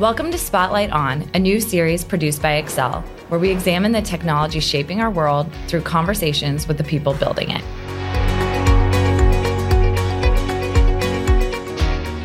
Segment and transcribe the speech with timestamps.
[0.00, 4.58] Welcome to Spotlight On, a new series produced by Accel, where we examine the technology
[4.58, 7.62] shaping our world through conversations with the people building it.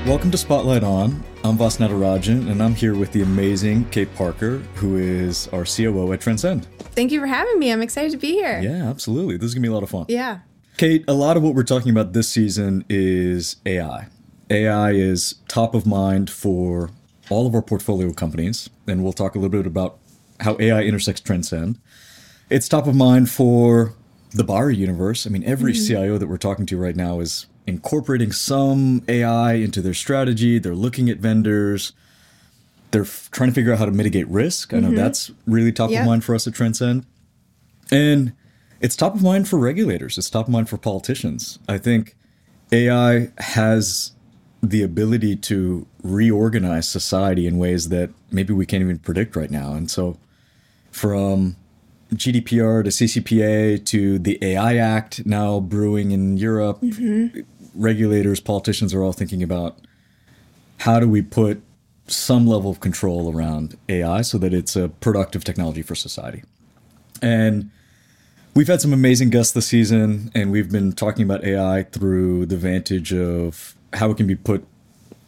[0.08, 1.24] Welcome to Spotlight On.
[1.44, 6.12] I'm Vas Natarajan, and I'm here with the amazing Kate Parker, who is our COO
[6.12, 6.66] at Transcend.
[6.96, 7.72] Thank you for having me.
[7.72, 8.60] I'm excited to be here.
[8.62, 9.38] Yeah, absolutely.
[9.38, 10.08] This is going to be a lot of fun.
[10.10, 10.40] Yeah.
[10.78, 14.08] Kate, a lot of what we're talking about this season is AI.
[14.50, 16.90] AI is top of mind for
[17.30, 19.98] all of our portfolio companies, and we'll talk a little bit about
[20.40, 21.80] how AI intersects Transcend.
[22.50, 23.94] It's top of mind for
[24.32, 25.26] the buyer universe.
[25.26, 25.88] I mean, every mm-hmm.
[25.88, 30.60] CIO that we're talking to right now is incorporating some AI into their strategy.
[30.60, 31.94] They're looking at vendors.
[32.92, 34.74] They're f- trying to figure out how to mitigate risk.
[34.74, 34.98] I know mm-hmm.
[34.98, 36.02] that's really top yep.
[36.02, 37.06] of mind for us at Transcend.
[37.92, 38.34] And
[38.82, 41.60] it's top of mind for regulators, it's top of mind for politicians.
[41.68, 42.16] I think
[42.72, 44.12] AI has
[44.62, 49.74] the ability to reorganize society in ways that maybe we can't even predict right now.
[49.74, 50.18] And so,
[50.92, 51.56] from
[52.14, 57.42] GDPR to CCPA to the AI Act now brewing in Europe, mm-hmm
[57.74, 59.78] regulators, politicians are all thinking about
[60.80, 61.62] how do we put
[62.08, 66.44] some level of control around AI so that it's a productive technology for society.
[67.22, 67.70] And
[68.56, 72.58] we've had some amazing guests this season, and we've been talking about AI through the
[72.58, 74.66] vantage of how it can be put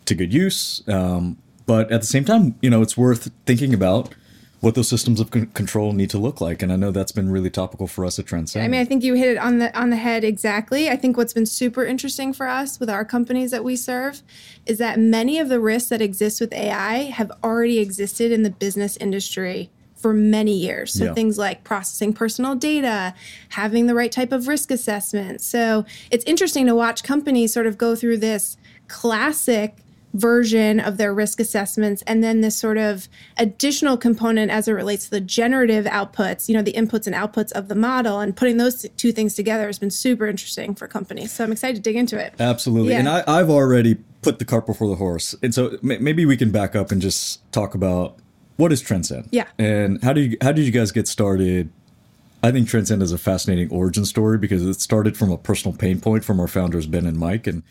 [0.06, 0.88] to good use.
[0.88, 4.14] Um, but at the same time, you know, it's worth thinking about
[4.62, 7.30] what those systems of c- control need to look like and i know that's been
[7.30, 9.78] really topical for us at transcend i mean i think you hit it on the
[9.78, 13.52] on the head exactly i think what's been super interesting for us with our companies
[13.52, 14.22] that we serve
[14.66, 18.52] is that many of the risks that exist with ai have already existed in the
[18.52, 19.72] business industry
[20.02, 20.94] for many years.
[20.94, 21.14] So yeah.
[21.14, 23.14] things like processing personal data,
[23.50, 25.42] having the right type of risk assessment.
[25.42, 28.58] So it's interesting to watch companies sort of go through this
[28.88, 29.78] classic
[30.14, 33.08] version of their risk assessments and then this sort of
[33.38, 37.52] additional component as it relates to the generative outputs you know the inputs and outputs
[37.54, 41.32] of the model and putting those two things together has been super interesting for companies
[41.32, 43.00] so i'm excited to dig into it absolutely yeah.
[43.00, 46.52] and I, i've already put the cart before the horse and so maybe we can
[46.52, 48.18] back up and just talk about
[48.62, 49.28] what is transcend?
[49.32, 49.48] Yeah.
[49.58, 51.72] And how did you how did you guys get started?
[52.44, 56.00] I think Transcend is a fascinating origin story because it started from a personal pain
[56.00, 57.64] point from our founders Ben and Mike, and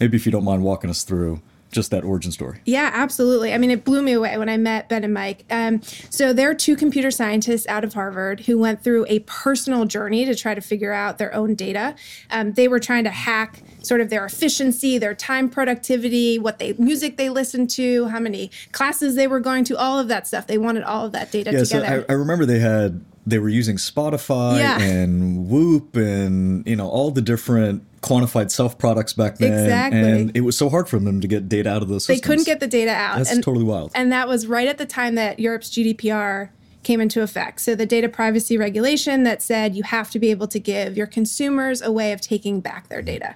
[0.00, 2.60] maybe if you don't mind walking us through just that origin story.
[2.64, 3.52] Yeah, absolutely.
[3.52, 5.44] I mean, it blew me away when I met Ben and Mike.
[5.50, 10.24] Um, so they're two computer scientists out of Harvard who went through a personal journey
[10.24, 11.94] to try to figure out their own data.
[12.30, 16.72] Um, they were trying to hack sort of their efficiency, their time productivity, what they
[16.74, 20.46] music they listened to, how many classes they were going to, all of that stuff.
[20.46, 21.86] They wanted all of that data yeah, together.
[21.86, 24.80] So I, I remember they had they were using Spotify yeah.
[24.80, 29.52] and Whoop and you know all the different quantified self products back then.
[29.52, 30.00] Exactly.
[30.00, 32.20] And it was so hard for them to get data out of those systems.
[32.20, 33.18] They couldn't get the data out.
[33.18, 33.92] That's and, totally wild.
[33.94, 36.50] And that was right at the time that Europe's GDPR
[36.84, 37.60] came into effect.
[37.60, 41.06] So the data privacy regulation that said you have to be able to give your
[41.06, 43.34] consumers a way of taking back their data.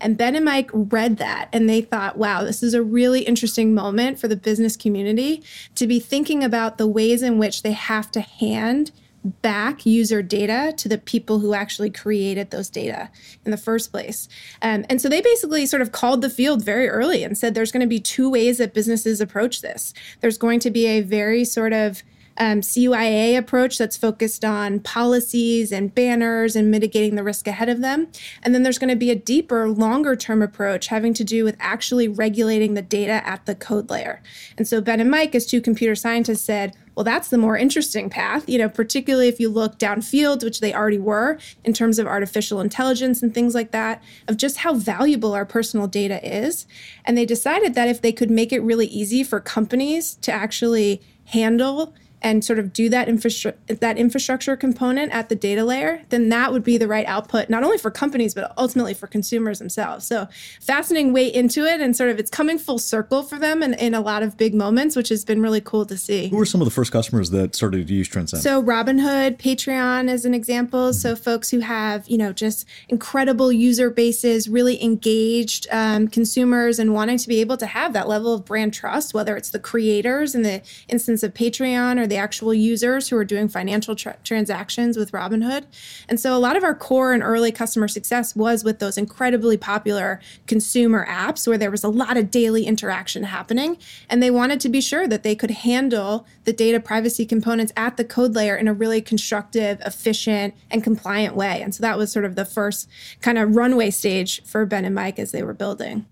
[0.00, 3.74] And Ben and Mike read that and they thought, wow, this is a really interesting
[3.74, 5.42] moment for the business community
[5.74, 8.90] to be thinking about the ways in which they have to hand
[9.24, 13.10] back user data to the people who actually created those data
[13.44, 14.28] in the first place.
[14.60, 17.72] Um, and so they basically sort of called the field very early and said there's
[17.72, 19.94] going to be two ways that businesses approach this.
[20.20, 22.02] There's going to be a very sort of
[22.38, 27.80] um, CYA approach that's focused on policies and banners and mitigating the risk ahead of
[27.80, 28.08] them.
[28.42, 31.56] And then there's going to be a deeper, longer term approach having to do with
[31.60, 34.22] actually regulating the data at the code layer.
[34.56, 38.08] And so Ben and Mike, as two computer scientists, said, well, that's the more interesting
[38.08, 42.06] path, you know, particularly if you look downfield, which they already were in terms of
[42.06, 46.66] artificial intelligence and things like that, of just how valuable our personal data is.
[47.04, 51.02] And they decided that if they could make it really easy for companies to actually
[51.26, 56.30] handle and sort of do that infrastructure that infrastructure component at the data layer, then
[56.30, 60.06] that would be the right output, not only for companies but ultimately for consumers themselves.
[60.06, 60.26] So
[60.60, 63.94] fascinating way into it, and sort of it's coming full circle for them in, in
[63.94, 66.28] a lot of big moments, which has been really cool to see.
[66.28, 68.42] Who were some of the first customers that started to use Transcend?
[68.42, 70.88] So Robinhood, Patreon as an example.
[70.88, 70.92] Mm-hmm.
[70.92, 76.94] So folks who have you know just incredible user bases, really engaged um, consumers, and
[76.94, 80.34] wanting to be able to have that level of brand trust, whether it's the creators
[80.34, 84.16] in the instance of Patreon or the the actual users who are doing financial tra-
[84.22, 85.64] transactions with Robinhood.
[86.08, 89.56] And so a lot of our core and early customer success was with those incredibly
[89.56, 93.78] popular consumer apps where there was a lot of daily interaction happening.
[94.08, 97.96] And they wanted to be sure that they could handle the data privacy components at
[97.96, 101.62] the code layer in a really constructive, efficient, and compliant way.
[101.62, 102.88] And so that was sort of the first
[103.22, 106.06] kind of runway stage for Ben and Mike as they were building.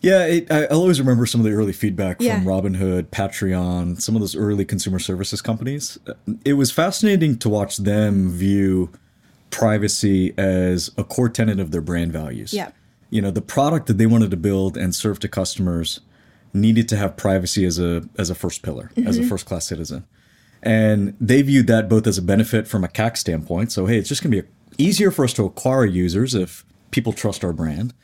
[0.00, 2.36] Yeah, it, I, I'll always remember some of the early feedback Yeah.
[2.36, 5.98] from Robinhood, Patreon, some of those early consumer services companies.
[6.44, 8.90] It was fascinating to watch them view
[9.50, 12.52] privacy as a core tenet of their brand values.
[12.52, 12.74] Yep.
[13.10, 16.00] You know, the product that they wanted to build and serve to customers
[16.52, 19.28] needed to have privacy as a as a first pillar, as a mm-hmm.
[19.28, 20.06] first class citizen.
[20.62, 23.72] And they viewed that both as a benefit from a CAC standpoint.
[23.72, 27.12] So, hey, it's just going to be easier for us to acquire users if people
[27.12, 27.94] trust our brand,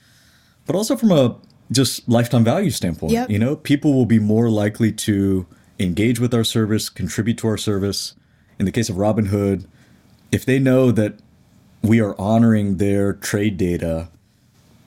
[0.67, 1.37] but also from a
[1.71, 3.13] just lifetime value standpoint.
[3.13, 3.31] Yep.
[3.31, 5.47] You know, people will be more likely to
[5.79, 8.15] engage with our service, contribute to our service.
[8.59, 9.67] In the case of Robinhood,
[10.31, 11.19] if they know that
[11.83, 14.09] we are honoring their trade data,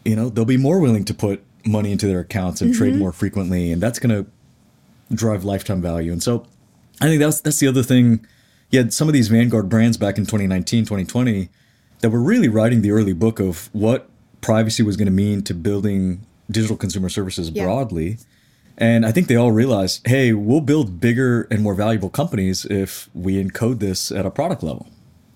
[0.06, 3.00] you know, they'll be more willing to put money into their accounts and trade mm-hmm.
[3.00, 4.30] more frequently, and that's going to
[5.16, 6.12] drive lifetime value.
[6.12, 6.46] And so
[7.02, 8.26] I think that's that's the other thing.
[8.72, 11.50] You had some of these Vanguard brands back in 2019, 2020
[12.02, 14.10] that were really writing the early book of what
[14.42, 17.66] privacy was going to mean to building digital consumer services Yeah.
[17.66, 18.18] broadly.
[18.78, 23.10] And I think they all realize, hey, we'll build bigger and more valuable companies if
[23.14, 24.88] we encode this at a product level.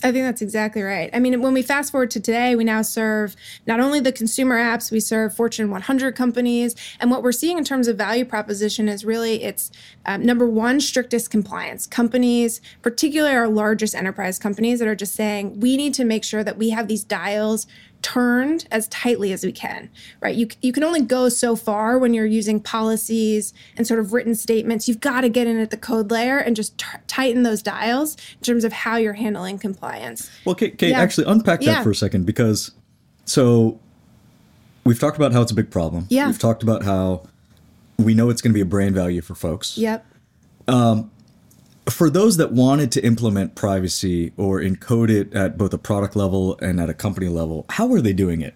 [0.03, 1.09] I think that's exactly right.
[1.13, 3.35] I mean, when we fast forward to today, we now serve
[3.67, 6.75] not only the consumer apps, we serve Fortune 100 companies.
[6.99, 9.71] And what we're seeing in terms of value proposition is really it's
[10.07, 11.85] um, number one, strictest compliance.
[11.85, 16.43] Companies, particularly our largest enterprise companies, that are just saying we need to make sure
[16.43, 17.67] that we have these dials
[18.01, 19.89] turned as tightly as we can,
[20.21, 20.35] right?
[20.35, 24.35] You, you can only go so far when you're using policies and sort of written
[24.35, 24.87] statements.
[24.87, 28.15] You've got to get in at the code layer and just t- tighten those dials
[28.37, 30.29] in terms of how you're handling compliance.
[30.45, 31.01] Well, Kate, Kate Yeah.
[31.01, 31.83] actually unpack that Yeah.
[31.83, 32.71] for a second because
[33.25, 33.79] so
[34.83, 36.07] we've talked about how it's a big problem.
[36.09, 36.27] Yeah.
[36.27, 37.23] We've talked about how
[37.97, 39.77] we know it's going to be a brand value for folks.
[39.77, 40.05] Yep.
[40.67, 41.11] Um,
[41.89, 46.57] For those that wanted to implement privacy or encode it at both a product level
[46.59, 48.55] and at a company level, how were they doing it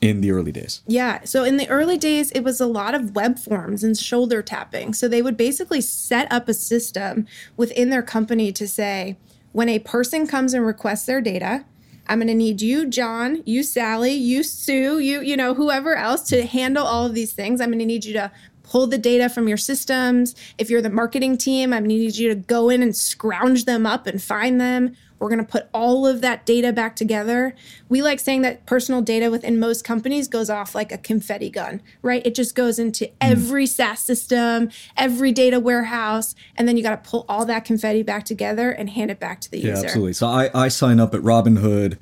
[0.00, 0.82] in the early days?
[0.86, 1.24] Yeah.
[1.24, 4.92] So in the early days, it was a lot of web forms and shoulder tapping.
[4.92, 7.26] So they would basically set up a system
[7.56, 9.16] within their company to say,
[9.52, 11.64] when a person comes and requests their data,
[12.08, 16.22] I'm going to need you, John, you, Sally, you, Sue, you, you know, whoever else
[16.28, 17.60] to handle all of these things.
[17.60, 18.30] I'm going to need you to
[18.68, 20.34] pull the data from your systems.
[20.58, 24.06] If you're the marketing team, going need you to go in and scrounge them up
[24.06, 24.96] and find them.
[25.18, 27.54] We're going to put all of that data back together.
[27.88, 31.80] We like saying that personal data within most companies goes off like a confetti gun,
[32.02, 32.20] right?
[32.26, 33.12] It just goes into mm.
[33.20, 38.02] every SaaS system, every data warehouse, and then you got to pull all that confetti
[38.02, 39.86] back together and hand it back to the Yeah, user.
[39.86, 40.12] absolutely.
[40.12, 41.98] So I, I sign up at Robinhood.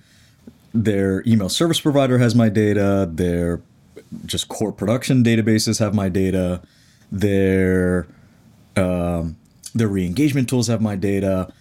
[0.73, 3.09] Their email service provider has my data.
[3.09, 3.63] Their
[4.27, 6.63] just core production databases have my data.
[7.13, 8.07] Their
[8.77, 9.37] um,
[9.75, 11.53] their re-engagement tools have my data.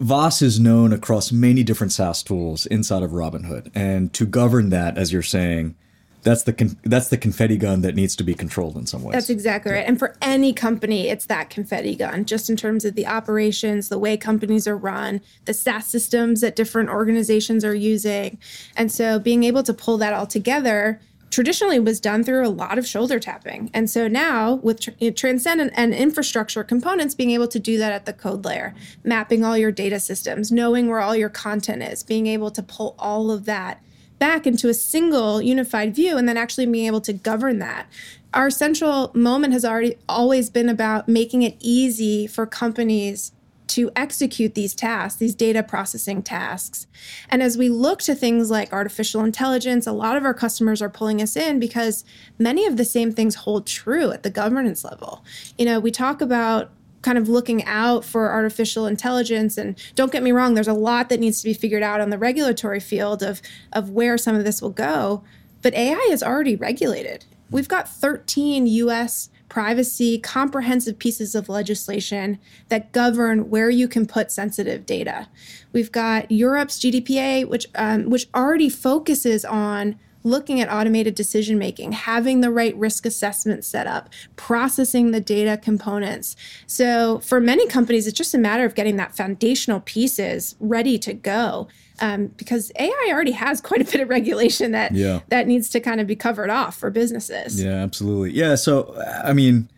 [0.00, 4.98] Vas is known across many different SaaS tools inside of Robinhood, and to govern that,
[4.98, 5.74] as you're saying,
[6.22, 9.14] that's the con- that's the confetti gun that needs to be controlled in some ways.
[9.14, 9.86] That's exactly right.
[9.86, 13.98] And for any company, it's that confetti gun, just in terms of the operations, the
[13.98, 18.38] way companies are run, the SaaS systems that different organizations are using.
[18.76, 22.78] And so being able to pull that all together traditionally was done through a lot
[22.78, 23.70] of shoulder tapping.
[23.72, 27.92] And so now with tr- Transcend and, and infrastructure components, being able to do that
[27.92, 28.74] at the code layer,
[29.04, 32.94] mapping all your data systems, knowing where all your content is, being able to pull
[32.98, 33.82] all of that
[34.18, 37.86] back into a single unified view and then actually being able to govern that.
[38.34, 43.32] Our central moment has already always been about making it easy for companies
[43.70, 46.86] to execute these tasks, these data processing tasks.
[47.28, 50.90] And as we look to things like artificial intelligence, a lot of our customers are
[50.90, 52.04] pulling us in because
[52.38, 55.24] many of the same things hold true at the governance level.
[55.56, 56.72] You know, we talk about
[57.02, 61.08] kind of looking out for artificial intelligence and don't get me wrong there's a lot
[61.08, 63.40] that needs to be figured out on the regulatory field of
[63.72, 65.24] of where some of this will go
[65.62, 72.38] but AI is already regulated we've got 13 US privacy comprehensive pieces of legislation
[72.68, 75.28] that govern where you can put sensitive data
[75.72, 81.92] we've got Europe's GDPR which um, which already focuses on looking at automated decision making,
[81.92, 86.36] having the right risk assessment set up, processing the data components.
[86.66, 91.14] So, for many companies, it's just a matter of getting that foundational pieces ready to
[91.14, 91.68] go.
[92.02, 95.20] Um, because AI already has quite a bit of regulation that Yeah.
[95.28, 97.62] that needs to kind of be covered off for businesses.
[97.62, 98.32] Yeah, absolutely.
[98.32, 99.68] Yeah, so I mean,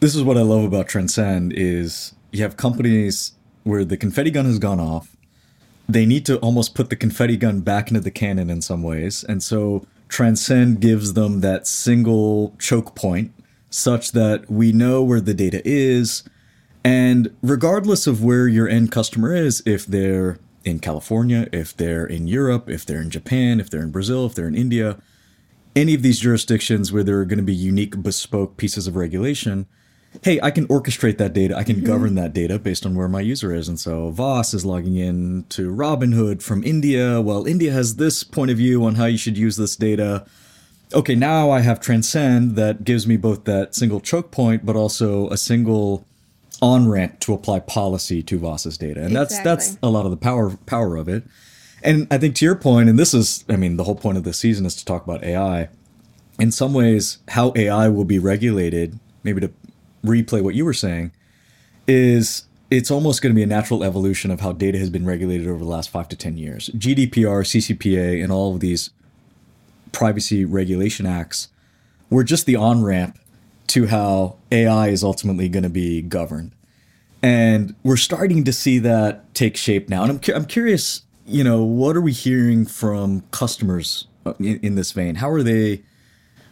[0.00, 3.32] this is what I love about Transcend is you have companies
[3.64, 5.16] where the confetti gun has gone off.
[5.88, 9.24] They need to almost put the confetti gun back into the cannon in some ways,
[9.28, 13.32] and so Transcend gives them that single choke point,
[13.70, 16.22] such that we know where the data is,
[16.84, 22.26] and regardless of where your end customer is, if they're in California, if they're in
[22.26, 24.98] Europe, if they're in Japan, if they're in Brazil, if they're in India,
[25.74, 29.66] any of these jurisdictions where there are going to be unique, bespoke pieces of regulation,
[30.22, 31.56] hey, I can orchestrate that data.
[31.56, 31.86] I can mm-hmm.
[31.86, 33.68] govern that data based on where my user is.
[33.68, 37.20] And so Vas is logging in to Robinhood from India.
[37.20, 40.26] Well, India has this point of view on how you should use this data.
[40.92, 45.28] Okay, now I have Transcend that gives me both that single choke point, but also
[45.30, 46.04] a single
[46.62, 49.00] on ramp to apply policy to Vas's data.
[49.00, 49.36] And exactly.
[49.44, 51.24] that's that's a lot of the power power of it.
[51.82, 54.22] And I think to your point, and this is, I mean, the whole point of
[54.22, 55.68] this season is to talk about AI.
[56.38, 59.50] In some ways, how AI will be regulated, maybe to
[60.04, 61.10] replay what you were saying,
[61.88, 65.48] is it's almost going to be a natural evolution of how data has been regulated
[65.48, 66.70] over the last five to 10 years.
[66.70, 68.90] GDPR, CCPA, and all of these
[69.90, 71.48] privacy regulation acts
[72.08, 73.18] were just the on ramp
[73.68, 76.52] to how AI is ultimately going to be governed.
[77.22, 80.02] And we're starting to see that take shape now.
[80.02, 84.58] And I'm, cu- I'm curious you know, what are we hearing from customers uh, in,
[84.60, 85.16] in, this vein?
[85.16, 85.82] How are they?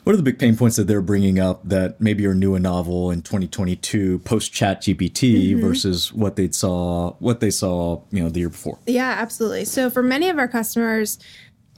[0.05, 2.63] What are the big pain points that they're bringing up that maybe are new and
[2.63, 5.61] novel in 2022 post ChatGPT mm-hmm.
[5.61, 8.79] versus what they saw what they saw you know the year before?
[8.87, 9.67] Yeah, absolutely.
[9.67, 11.19] So for many of our customers,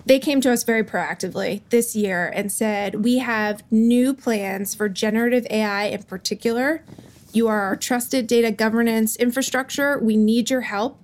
[0.05, 4.89] they came to us very proactively this year and said, "We have new plans for
[4.89, 6.83] generative AI in particular."
[7.33, 9.99] You are our trusted data governance infrastructure.
[9.99, 10.99] We need your help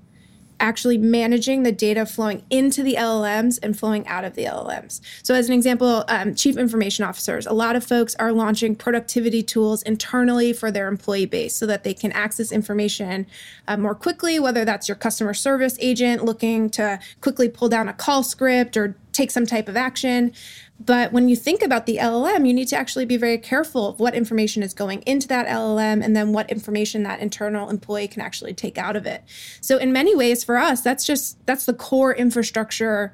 [0.61, 5.01] actually managing the data flowing into the LLMs and flowing out of the LLMs.
[5.23, 9.43] So, as an example, um, chief information officers, a lot of folks are launching productivity
[9.43, 13.27] tools internally for their employee base so that they can access information
[13.67, 17.93] uh, more quickly, whether that's your customer service agent looking to quickly pull down a
[17.93, 20.33] call script or take some type of action.
[20.81, 24.01] But when you think about the LLM, you need to actually be very careful of
[24.01, 28.23] what information is going into that LLM and then what information that internal employee can
[28.23, 29.25] actually take out of it.
[29.61, 33.13] So in many ways for us, that's just that's the core infrastructure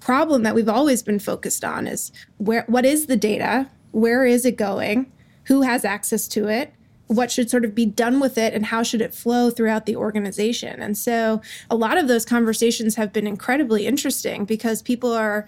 [0.00, 3.70] problem that we've always been focused on is where what is the data?
[3.92, 5.10] Where is it going?
[5.44, 6.74] Who has access to it?
[7.12, 9.96] What should sort of be done with it and how should it flow throughout the
[9.96, 10.80] organization?
[10.82, 11.40] And so
[11.70, 15.46] a lot of those conversations have been incredibly interesting because people are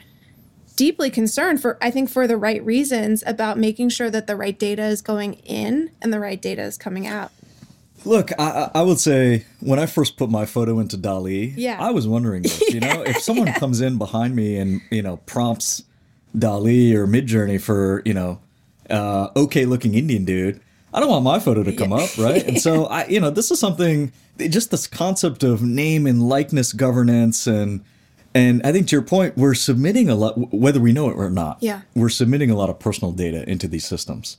[0.77, 4.59] deeply concerned for I think for the right reasons about making sure that the right
[4.59, 7.31] data is going in and the right data is coming out.
[8.05, 11.79] Look, I, I would say when I first put my photo into DALL-E, yeah.
[11.81, 12.61] I was wondering this.
[12.73, 13.59] You know, if someone yeah.
[13.59, 15.85] comes in behind me and you know prompts
[16.39, 18.41] DALL-E or Midjourney for you know,
[18.91, 20.61] uh, okay looking Indian dude,
[20.95, 22.47] I don't want my photo to come up, right?
[22.47, 24.13] And so I, you know, this is something.
[24.39, 27.85] Just this concept of name and likeness governance and
[28.35, 31.31] and I think to your point, we're submitting a lot, whether we know it or
[31.31, 31.59] not.
[31.61, 31.83] Yeah.
[31.95, 34.39] We're submitting a lot of personal data into these systems.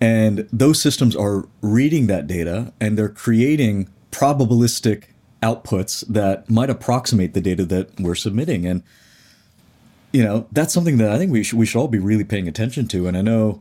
[0.00, 5.04] And those systems are reading that data and they're creating probabilistic
[5.42, 8.64] outputs that might approximate the data that we're submitting.
[8.64, 8.84] And,
[10.12, 12.46] you know, that's something that I think we should, we should all be really paying
[12.46, 13.08] attention to.
[13.08, 13.60] And I know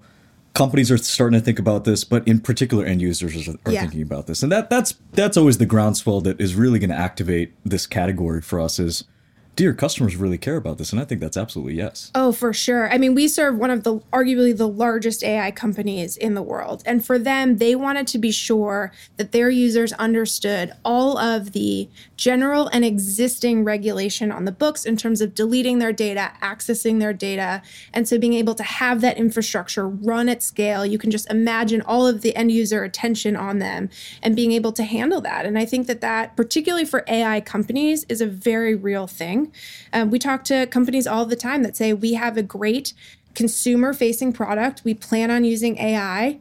[0.54, 3.82] companies are starting to think about this, but in particular, end users are, are yeah.
[3.82, 4.44] thinking about this.
[4.44, 8.42] And that that's that's always the groundswell that is really going to activate this category
[8.42, 9.04] for us is–
[9.58, 10.92] your customers really care about this?
[10.92, 12.12] And I think that's absolutely yes.
[12.16, 12.92] Oh, for sure.
[12.92, 16.84] I mean, we serve one of the arguably the largest AI companies in the world.
[16.86, 21.90] And for them, they wanted to be sure that their users understood all of the
[22.16, 27.14] general and existing regulation on the books in terms of deleting their data, accessing their
[27.14, 27.62] data.
[27.94, 31.82] And so being able to have that infrastructure run at scale, you can just imagine
[31.82, 33.90] all of the end user attention on them
[34.24, 35.46] and being able to handle that.
[35.46, 39.51] And I think that that, particularly for AI companies, is a very real thing.
[39.94, 42.94] Um, we talk to companies all the time that say we have a great
[43.34, 44.82] consumer facing product.
[44.84, 46.40] We plan on using AI.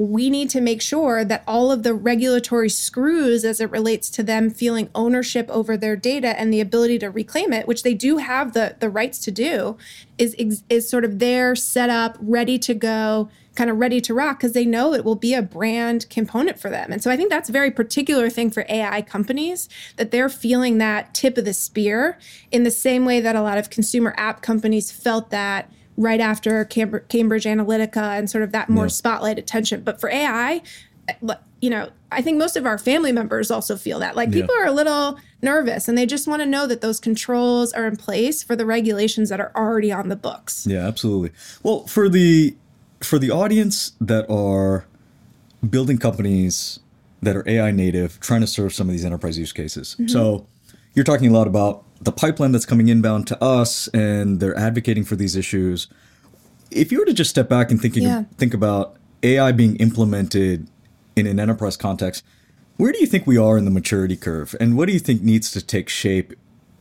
[0.00, 4.22] We need to make sure that all of the regulatory screws as it relates to
[4.22, 8.16] them feeling ownership over their data and the ability to reclaim it, which they do
[8.16, 9.76] have the, the rights to do,
[10.16, 14.38] is, is sort of there, set up, ready to go kind of ready to rock
[14.38, 16.90] because they know it will be a brand component for them.
[16.90, 20.78] And so I think that's a very particular thing for AI companies that they're feeling
[20.78, 22.18] that tip of the spear
[22.50, 26.64] in the same way that a lot of consumer app companies felt that right after
[26.64, 28.88] Cambridge Analytica and sort of that more yeah.
[28.88, 29.82] spotlight attention.
[29.82, 30.62] But for AI,
[31.60, 34.16] you know, I think most of our family members also feel that.
[34.16, 34.64] Like people yeah.
[34.64, 37.96] are a little nervous and they just want to know that those controls are in
[37.96, 40.66] place for the regulations that are already on the books.
[40.66, 41.32] Yeah, absolutely.
[41.62, 42.56] Well, for the
[43.00, 44.86] for the audience that are
[45.68, 46.80] building companies
[47.22, 49.94] that are AI native, trying to serve some of these enterprise use cases.
[49.94, 50.08] Mm-hmm.
[50.08, 50.46] So
[50.94, 55.04] you're talking a lot about the pipeline that's coming inbound to us, and they're advocating
[55.04, 55.88] for these issues.
[56.70, 58.24] If you were to just step back and thinking yeah.
[58.38, 60.68] think about AI being implemented
[61.16, 62.24] in an enterprise context,
[62.76, 65.22] where do you think we are in the maturity curve, and what do you think
[65.22, 66.32] needs to take shape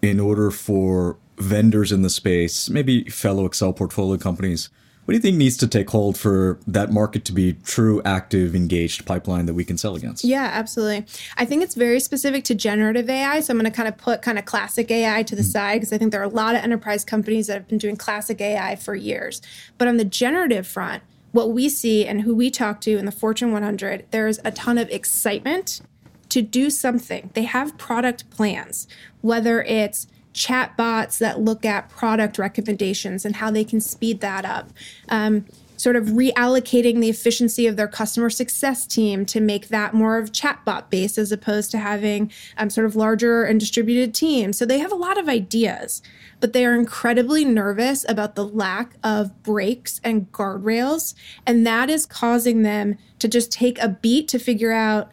[0.01, 4.69] in order for vendors in the space, maybe fellow Accel portfolio companies,
[5.09, 8.53] what do you think needs to take hold for that market to be true, active,
[8.53, 10.23] engaged pipeline that we can sell against?
[10.23, 11.03] Yeah, absolutely.
[11.35, 13.39] I think it's very specific to generative AI.
[13.39, 15.49] So I'm going to kind of put kind of classic AI to the mm-hmm.
[15.49, 17.95] side because I think there are a lot of enterprise companies that have been doing
[17.95, 19.41] classic AI for years.
[19.79, 21.01] But on the generative front,
[21.31, 24.77] what we see and who we talk to in the Fortune 100, there's a ton
[24.77, 25.81] of excitement
[26.29, 27.31] to do something.
[27.33, 28.87] They have product plans,
[29.21, 34.45] whether it's chat bots that look at product recommendations and how they can speed that
[34.45, 34.69] up.
[35.09, 35.45] Um,
[35.79, 40.33] sort of reallocating the efficiency of their customer success team to make that more of
[40.33, 44.57] chatbot based as opposed to having um, sort of larger and distributed teams.
[44.57, 46.01] So they have a lot of ideas,
[46.41, 51.13] but they are incredibly nervous about the lack of brakes and guardrails.
[51.45, 55.09] And that is causing them to just take a beat to figure out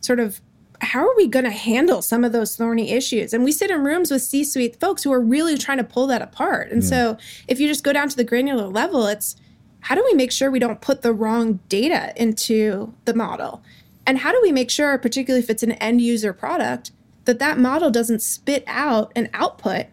[0.00, 0.40] sort of
[0.80, 3.34] how are we going to handle some of those thorny issues?
[3.34, 6.06] And we sit in rooms with C suite folks who are really trying to pull
[6.06, 6.70] that apart.
[6.70, 6.88] And yeah.
[6.88, 7.18] so
[7.48, 9.36] if you just go down to the granular level, it's
[9.80, 13.62] how do we make sure we don't put the wrong data into the model?
[14.06, 16.92] And how do we make sure, particularly if it's an end user product,
[17.26, 19.86] that that model doesn't spit out an output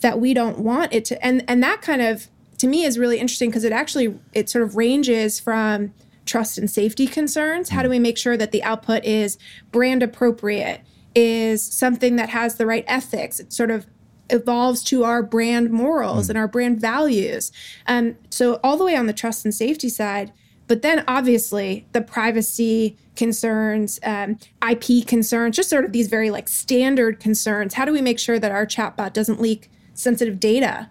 [0.00, 1.24] that we don't want it to?
[1.24, 4.64] And, and that kind of, to me, is really interesting because it actually, it sort
[4.64, 5.92] of ranges from
[6.26, 7.70] trust and safety concerns?
[7.70, 9.38] How do we make sure that the output is
[9.72, 10.82] brand appropriate,
[11.14, 13.40] is something that has the right ethics?
[13.40, 13.86] It sort of
[14.30, 16.30] evolves to our brand morals mm.
[16.30, 17.52] and our brand values.
[17.86, 20.32] Um, so, all the way on the trust and safety side.
[20.68, 26.48] But then, obviously, the privacy concerns, um, IP concerns, just sort of these very like
[26.48, 27.74] standard concerns.
[27.74, 30.90] How do we make sure that our chatbot doesn't leak sensitive data?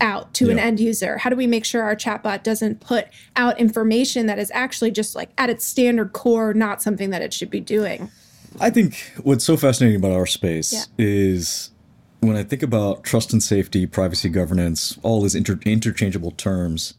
[0.00, 0.52] Out to yeah.
[0.52, 1.18] an end user?
[1.18, 5.14] How do we make sure our chatbot doesn't put out information that is actually just
[5.14, 8.10] like at its standard core, not something that it should be doing?
[8.60, 10.84] I think what's so fascinating about our space yeah.
[10.98, 11.70] is
[12.20, 16.94] when I think about trust and safety, privacy governance, all these inter- interchangeable terms.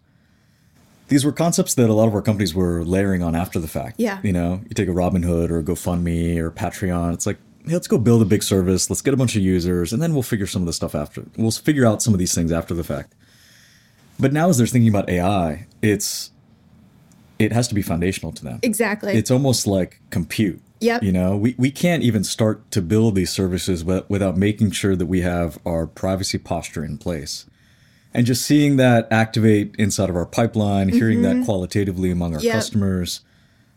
[1.08, 3.96] These were concepts that a lot of our companies were layering on after the fact.
[4.00, 4.20] Yeah.
[4.24, 7.14] You know, you take a Robinhood or a GoFundMe or Patreon.
[7.14, 9.94] It's like hey, let's go build a big service, let's get a bunch of users,
[9.94, 11.26] and then we'll figure some of this stuff after.
[11.38, 13.14] We'll figure out some of these things after the fact.
[14.20, 16.32] But now, as they're thinking about AI, it's
[17.38, 18.60] it has to be foundational to them.
[18.64, 19.14] Exactly.
[19.14, 20.62] It's almost like compute.
[20.80, 21.04] Yep.
[21.04, 25.06] You know, we, we can't even start to build these services without making sure that
[25.06, 27.46] we have our privacy posture in place.
[28.14, 30.98] And just seeing that activate inside of our pipeline, mm-hmm.
[30.98, 31.46] hearing that mm-hmm.
[31.46, 32.54] qualitatively among our yep.
[32.54, 33.22] customers,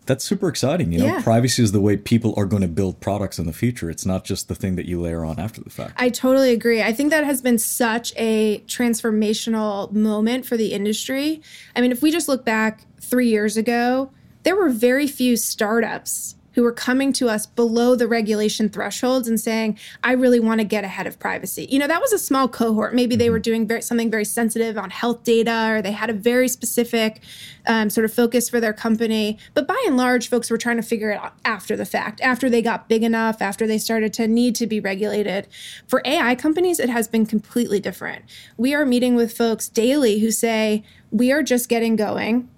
[0.08, 0.90] that's super exciting.
[0.90, 1.22] You know, yeah.
[1.22, 3.90] privacy is the way people are going to build products in the future.
[3.90, 5.92] It's not just the thing that you layer on after the fact.
[5.98, 6.82] I totally agree.
[6.82, 11.42] I think that has been such a transformational moment for the industry.
[11.76, 14.10] I mean, if we just look back three years ago,
[14.42, 19.38] there were very few startups who were coming to us below the regulation thresholds and
[19.38, 21.68] saying, I really want to get ahead of privacy.
[21.70, 22.96] You know, that was a small cohort.
[22.96, 23.42] Maybe they were mm-hmm.
[23.42, 27.22] doing very, something very sensitive on health data or they had a very specific
[27.68, 29.38] um, sort of focus for their company.
[29.54, 32.50] But by and large, folks were trying to figure it out after the fact, after
[32.50, 35.46] they got big enough, after they started to need to be regulated.
[35.86, 38.24] For AI companies, it has been completely different.
[38.56, 42.48] We are meeting with folks daily who say, we are just getting going.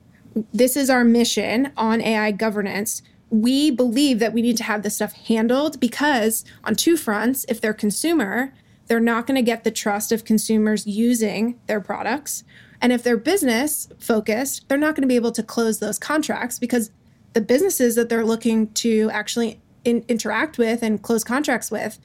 [0.54, 4.96] This is our mission on AI governance we believe that we need to have this
[4.96, 8.52] stuff handled because on two fronts if they're consumer
[8.86, 12.44] they're not going to get the trust of consumers using their products
[12.82, 16.58] and if they're business focused they're not going to be able to close those contracts
[16.58, 16.90] because
[17.32, 21.98] the businesses that they're looking to actually in, interact with and close contracts with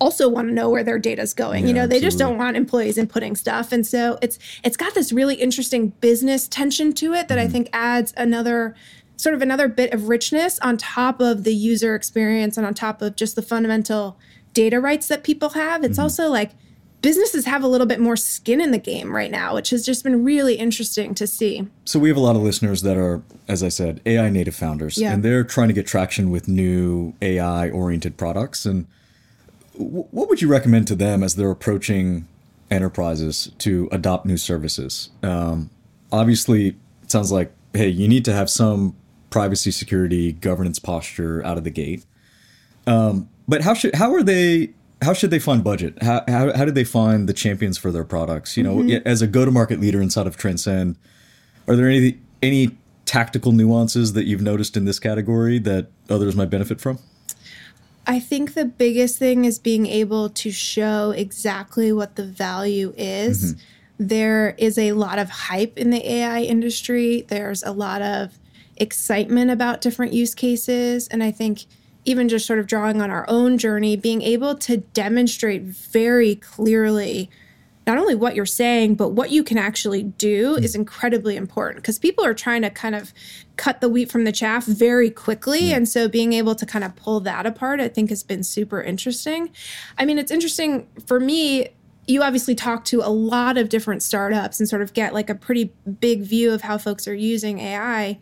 [0.00, 1.64] also want to know where their data is going.
[1.64, 2.06] Yeah, you know, they absolutely.
[2.06, 3.72] just don't want employees inputting stuff.
[3.72, 7.48] And so it's it's got this really interesting business tension to it that mm-hmm.
[7.48, 8.74] I think adds another
[9.18, 13.02] sort of another bit of richness on top of the user experience and on top
[13.02, 14.16] of just the fundamental
[14.54, 15.84] data rights that people have.
[15.84, 16.04] It's mm-hmm.
[16.04, 16.52] also like
[17.02, 20.04] businesses have a little bit more skin in the game right now, which has just
[20.04, 21.66] been really interesting to see.
[21.84, 24.96] So we have a lot of listeners that are, as I said, AI native founders,
[24.96, 25.12] yeah.
[25.12, 28.64] and they're trying to get traction with new AI oriented products.
[28.64, 28.86] And
[29.74, 32.28] w- what would you recommend to them as they're approaching
[32.70, 35.10] enterprises to adopt new services?
[35.24, 35.70] Um,
[36.12, 38.96] obviously, it sounds like hey, you need to have some
[39.30, 42.04] privacy, security, governance posture out of the gate.
[42.86, 44.70] Um, but how should how are they
[45.02, 46.02] how should they find budget?
[46.02, 48.56] How, how, how did they find the champions for their products?
[48.56, 49.06] You know, mm-hmm.
[49.06, 50.96] as a go to market leader inside of Transcend,
[51.66, 56.50] are there any any tactical nuances that you've noticed in this category that others might
[56.50, 56.98] benefit from?
[58.06, 63.54] I think the biggest thing is being able to show exactly what the value is.
[63.54, 63.62] Mm-hmm.
[64.00, 67.26] There is a lot of hype in the AI industry.
[67.28, 68.38] There's a lot of
[68.78, 71.08] excitement about different use cases.
[71.08, 71.66] And I think
[72.04, 77.30] even just sort of drawing on our own journey, being able to demonstrate very clearly
[77.88, 80.62] not only what you're saying, but what you can actually do mm-hmm.
[80.62, 83.14] is incredibly important because people are trying to kind of
[83.56, 85.72] cut the wheat from the chaff very quickly.
[85.72, 88.82] And so being able to kind of pull that apart, I think has been super
[88.82, 89.50] interesting.
[89.96, 91.70] I mean, it's interesting for me.
[92.06, 95.34] You obviously talk to a lot of different startups and sort of get like a
[95.34, 98.18] pretty big view of how folks are using AI.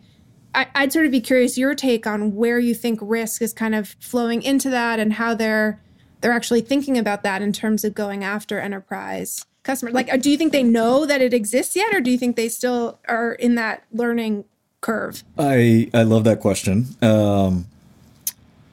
[0.57, 3.75] I, I'd sort of be curious your take on where you think risk is kind
[3.75, 5.79] of flowing into that and how they're
[6.21, 9.93] they're actually thinking about that in terms of going after enterprise customers.
[9.93, 12.49] Like, do you think they know that it exists yet, or do you think they
[12.49, 14.45] still are in that learning
[14.81, 15.23] curve?
[15.37, 17.67] I I love that question, um,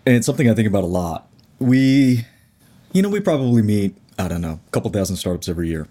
[0.07, 1.29] and it's something I think about a lot.
[1.59, 2.25] We,
[2.93, 5.87] you know, we probably meet I don't know a couple thousand startups every year.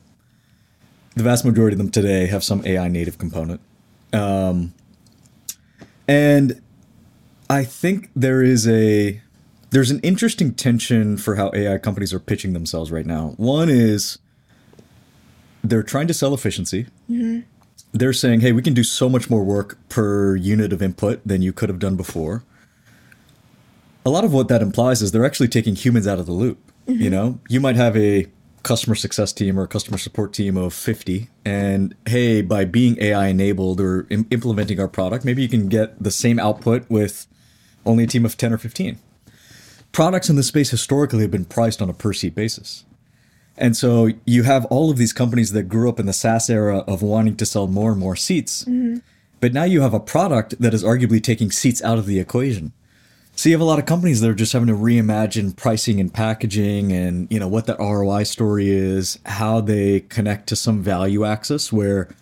[1.16, 3.62] The vast majority of them today have some AI native component,
[4.12, 4.74] um,
[6.08, 6.62] and
[7.50, 9.22] I think there is a
[9.72, 13.34] there's an interesting tension for how AI companies are pitching themselves right now.
[13.38, 14.20] One is
[15.64, 16.88] they're trying to sell efficiency.
[17.10, 17.40] Mm-hmm.
[17.92, 21.42] They're saying, hey, we can do so much more work per unit of input than
[21.42, 22.44] you could have done before.
[24.06, 26.60] A lot of what that implies is they're actually taking humans out of the loop.
[26.86, 27.10] You mm-hmm.
[27.10, 28.28] know, you might have a
[28.64, 33.28] customer success team or a customer support team of 50 and hey by being ai
[33.28, 37.28] enabled or Im- implementing our product maybe you can get the same output with
[37.86, 38.98] only a team of 10 or 15
[39.94, 42.84] products in this space historically have been priced on a per seat basis.
[43.56, 46.80] And so you have all of these companies that grew up in the SaaS era
[46.80, 48.66] of wanting to sell more and more seats.
[48.66, 48.98] Mm-hmm.
[49.40, 52.74] But now you have a product that is arguably taking seats out of the equation.
[53.36, 56.14] So you have a lot of companies that are just having to reimagine pricing and
[56.14, 61.26] packaging and you know what the ROI story is, how they connect to some value
[61.26, 62.16] axis where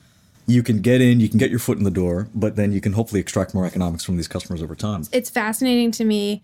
[0.47, 2.81] you can get in, you can get your foot in the door, but then you
[2.81, 5.03] can hopefully extract more economics from these customers over time.
[5.11, 6.43] It's fascinating to me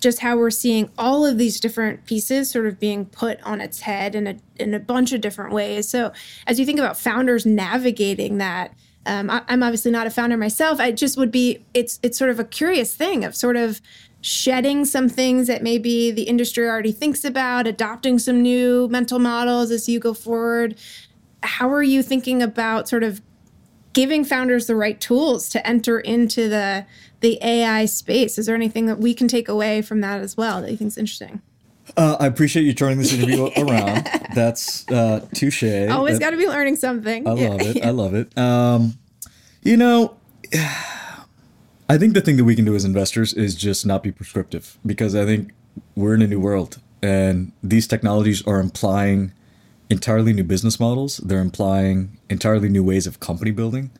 [0.00, 3.80] just how we're seeing all of these different pieces sort of being put on its
[3.80, 5.88] head in a in a bunch of different ways.
[5.88, 6.12] So
[6.46, 8.74] as you think about founders navigating that,
[9.06, 10.80] um, I, I'm obviously not a founder myself.
[10.80, 11.64] I just would be.
[11.74, 13.80] It's it's sort of a curious thing of sort of
[14.20, 19.70] shedding some things that maybe the industry already thinks about, adopting some new mental models
[19.70, 20.76] as you go forward.
[21.42, 23.22] How are you thinking about sort of
[23.92, 26.84] giving founders the right tools to enter into the
[27.20, 28.38] the AI space?
[28.38, 30.88] Is there anything that we can take away from that as well that you think
[30.88, 31.40] is interesting?
[31.96, 34.08] Uh, I appreciate you turning this interview around.
[34.34, 35.62] That's uh, touche.
[35.62, 37.26] Always got to be learning something.
[37.26, 37.84] I love it.
[37.84, 38.36] I love it.
[38.38, 38.94] Um,
[39.62, 40.16] you know,
[41.88, 44.78] I think the thing that we can do as investors is just not be prescriptive
[44.84, 45.52] because I think
[45.94, 49.32] we're in a new world and these technologies are implying
[49.88, 51.18] entirely new business models.
[51.18, 53.90] They're implying entirely new ways of company building.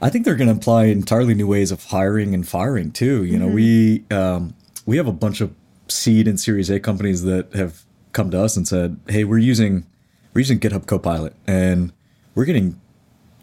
[0.00, 3.24] I think they're going to imply entirely new ways of hiring and firing too.
[3.24, 4.54] You know, we um,
[4.86, 5.54] we have a bunch of
[5.92, 9.86] seed and Series A companies that have come to us and said, "Hey, we're using
[10.34, 11.92] we're using GitHub Copilot, and
[12.34, 12.80] we're getting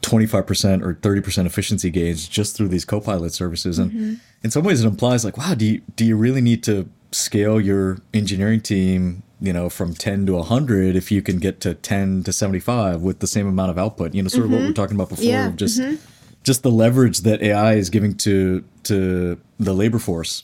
[0.02, 4.14] 25% or 30% efficiency gains just through these Copilot services." And mm-hmm.
[4.44, 7.60] in some ways, it implies like, "Wow, do you do you really need to scale
[7.60, 12.24] your engineering team?" You know, from 10 to 100, if you can get to 10
[12.24, 14.74] to 75 with the same amount of output, you know, sort of what we're mm-hmm.
[14.74, 15.96] talking about before, Yeah, of just mm-hmm.
[16.44, 20.44] just the leverage that AI is giving to to the labor force.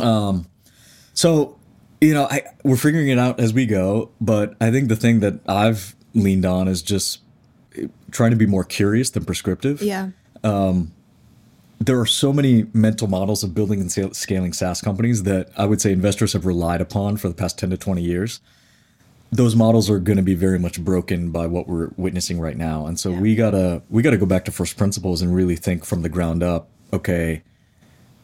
[0.00, 0.46] Um,
[1.14, 1.58] so
[2.00, 5.20] you know, I we're figuring it out as we go, but I think the thing
[5.20, 7.20] that I've leaned on is just
[7.76, 9.80] eh, trying to be more curious than prescriptive.
[9.80, 10.10] Yeah.
[10.42, 10.92] Um,
[11.78, 15.80] there are so many mental models of building and scaling SaaS companies that I would
[15.80, 18.40] say investors have relied upon for the past 10 to 20 years.
[19.30, 22.86] Those models are going to be very much broken by what we're witnessing right now.
[22.86, 23.20] And so Yeah.
[23.20, 26.02] we got to we got to go back to first principles and really think from
[26.02, 27.42] the ground up, okay,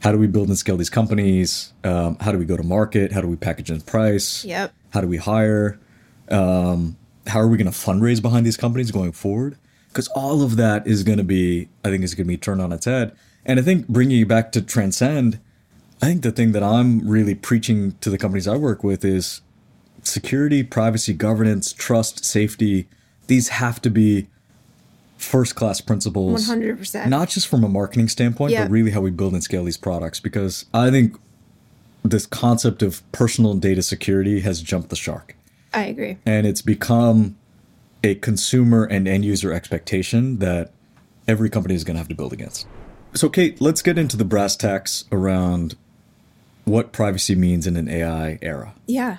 [0.01, 1.73] how do we build and scale these companies?
[1.85, 3.13] Um, how do we go to market?
[3.13, 4.45] How do we package and price?
[4.45, 4.73] Yep.
[4.91, 5.79] How do we hire?
[6.31, 9.57] Um, how are we going to fundraise behind these companies going forward?
[9.89, 12.63] Because all of that is going to be, I think, is going to be turned
[12.63, 13.17] on its head.
[13.45, 15.41] And I think bringing you back to transcend,
[16.01, 19.41] I think the thing that I'm really preaching to the companies I work with is
[20.03, 22.89] security, privacy, governance, trust, safety.
[23.27, 24.29] These have to be
[25.19, 26.49] first class principles.
[26.49, 27.09] 100%.
[27.09, 28.63] Not just from a marketing standpoint, Yeah.
[28.65, 30.21] but really how we build and scale these products.
[30.21, 31.17] Because I think
[32.05, 35.35] this concept of personal data security has jumped the shark
[35.75, 36.17] I agree.
[36.25, 37.37] and it's become
[38.05, 40.71] a consumer and end user expectation that
[41.27, 42.67] every company is going to have to build against.
[43.15, 45.75] So, Kate, let's get into the brass tacks around
[46.65, 48.75] what privacy means in an AI era.
[48.87, 49.17] Yeah.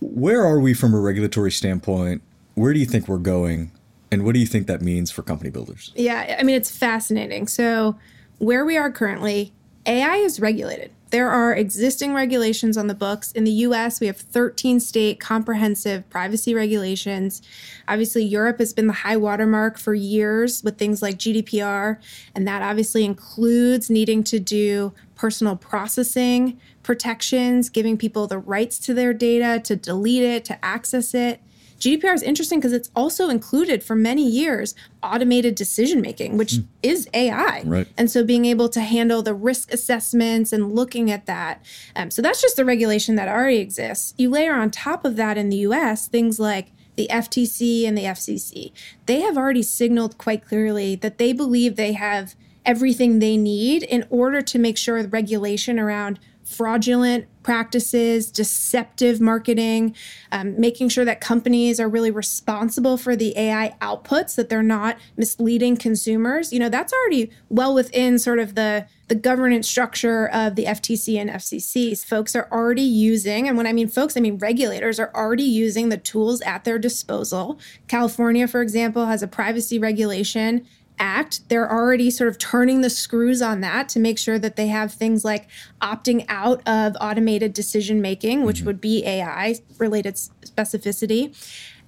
[0.00, 2.22] Where are we from a regulatory standpoint?
[2.54, 3.70] Where do you think we're going?
[4.12, 5.90] And what do you think that means for company builders?
[5.96, 7.48] Yeah, I mean, it's fascinating.
[7.48, 7.96] So,
[8.36, 9.52] where we are currently,
[9.86, 13.32] AI is regulated There are existing regulations on the books.
[13.32, 17.40] In the US, we have 13 state comprehensive privacy regulations.
[17.88, 21.96] Obviously, Europe has been the high watermark for years with things like GDPR,
[22.34, 28.92] and that obviously includes needing to do personal processing protections, giving people the rights to
[28.92, 31.40] their data, to delete it, to access it.
[31.82, 36.66] GDPR is interesting because it's also included for many years automated decision making, which mm.
[36.80, 37.62] is AI.
[37.64, 37.88] Right.
[37.98, 41.60] And so being able to handle the risk assessments and looking at that.
[41.96, 44.14] Um, so that's just the regulation that already exists.
[44.16, 48.04] You layer on top of that in the US things like the FTC and the
[48.04, 48.70] FCC.
[49.06, 54.06] They have already signaled quite clearly that they believe they have everything they need in
[54.08, 56.20] order to make sure the regulation around
[56.52, 59.94] fraudulent practices, deceptive marketing,
[60.30, 64.96] um, making sure that companies are really responsible for the AI outputs, that they're not
[65.16, 66.52] misleading consumers.
[66.52, 71.20] You know, that's already well within sort of the the governance structure of the FTC
[71.20, 72.02] and FCCs.
[72.04, 75.88] Folks are already using, and when I mean folks, I mean regulators are already using
[75.88, 77.58] the tools at their disposal.
[77.88, 80.66] California, for example, has a privacy regulation
[80.98, 84.68] Act, they're already sort of turning the screws on that to make sure that they
[84.68, 85.48] have things like
[85.80, 88.66] opting out of automated decision making, which mm-hmm.
[88.66, 91.34] would be AI related specificity.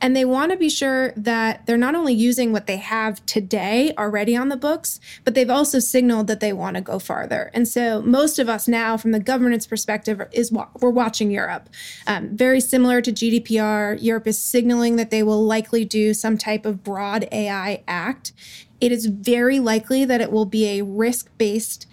[0.01, 3.95] And they want to be sure that they're not only using what they have today
[3.97, 7.51] already on the books, but they've also signaled that they want to go farther.
[7.55, 11.71] And so most of us now, from the governance perspective, is we're watching Europe.
[12.07, 16.67] Um, very similar to GDPR, Europe is signaling that they will likely do some type
[16.67, 18.33] of broad AI act
[18.85, 21.87] it is very likely that it will be a risk based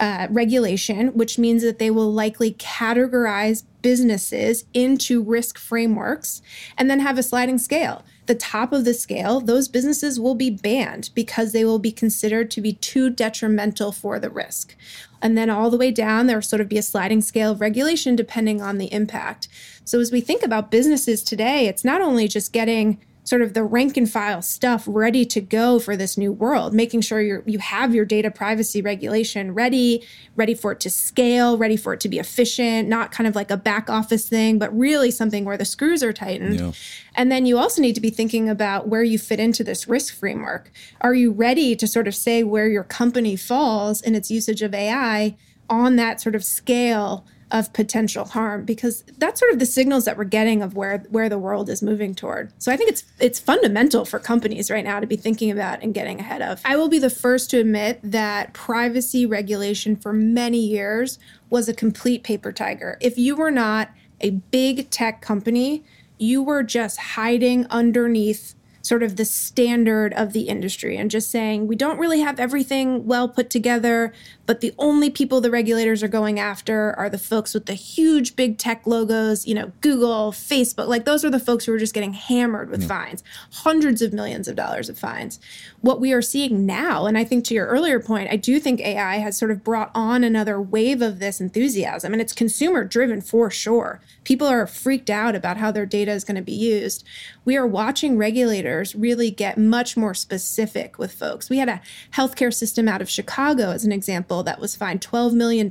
[0.00, 6.40] uh, regulation, which means that they will likely categorize businesses into risk frameworks
[6.78, 8.02] and then have a sliding scale.
[8.24, 12.50] The top of the scale, those businesses will be banned because they will be considered
[12.52, 14.74] to be too detrimental for the risk.
[15.20, 17.60] And then all the way down, there will sort of be a sliding scale of
[17.60, 19.48] regulation depending on the impact.
[19.84, 23.62] So as we think about businesses today, it's not only just getting sort of the
[23.62, 27.58] rank and file stuff ready to go for this new world, making sure you you
[27.58, 30.02] have your data privacy regulation ready,
[30.34, 33.50] ready for it to scale, ready for it to be efficient, not kind of like
[33.50, 36.58] a back office thing, but really something where the screws are tightened.
[36.58, 36.72] Yeah.
[37.14, 40.14] And then you also need to be thinking about where you fit into this risk
[40.14, 40.70] framework.
[41.00, 44.72] Are you ready to sort of say where your company falls in its usage of
[44.72, 45.36] AI
[45.68, 47.26] on that sort of scale?
[47.50, 51.28] Of potential harm because that's sort of the signals that we're getting of where where
[51.28, 52.52] the world is moving toward.
[52.58, 55.94] So I think it's it's fundamental for companies right now to be thinking about and
[55.94, 56.60] getting ahead of.
[56.64, 61.18] I will be the first to admit that privacy regulation for many years
[61.50, 62.98] was a complete paper tiger.
[63.00, 65.84] If you were not a big tech company,
[66.18, 71.66] you were just hiding underneath sort of the standard of the industry and just saying
[71.66, 74.12] we don't really have everything well put together,
[74.48, 78.34] but the only people the regulators are going after are the folks with the huge
[78.34, 80.88] big tech logos, you know, Google, Facebook.
[80.88, 82.88] Like those are the folks who are just getting hammered with yeah.
[82.88, 85.38] fines, hundreds of millions of dollars of fines.
[85.82, 88.80] What we are seeing now, and I think to your earlier point, I do think
[88.80, 93.20] AI has sort of brought on another wave of this enthusiasm, and it's consumer driven
[93.20, 94.00] for sure.
[94.24, 97.04] People are freaked out about how their data is going to be used.
[97.44, 101.50] We are watching regulators really get much more specific with folks.
[101.50, 101.82] We had a
[102.14, 105.68] healthcare system out of Chicago, as an example that was fined $12 million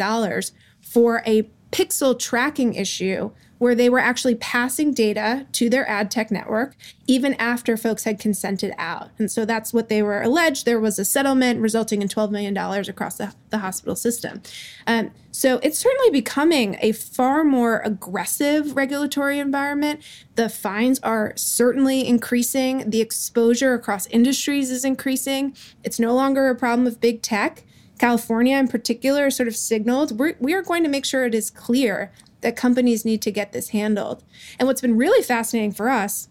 [0.82, 6.30] for a pixel tracking issue where they were actually passing data to their ad tech
[6.30, 6.75] network
[7.08, 9.10] even after folks had consented out.
[9.17, 10.65] And so that's what they were alleged.
[10.65, 14.41] There was a settlement resulting in $12 million across the, the hospital system.
[14.86, 20.01] Um, so it's certainly becoming a far more aggressive regulatory environment.
[20.36, 25.56] The fines are certainly increasing, the exposure across industries is increasing.
[25.84, 27.63] It's no longer a problem of big tech.
[27.97, 31.49] California in particular sort of signaled we're, we are going to make sure it is
[31.49, 34.23] clear that companies need to get this handled.
[34.60, 36.29] And what's been really fascinating for us